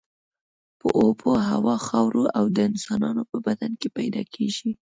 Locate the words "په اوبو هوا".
0.79-1.75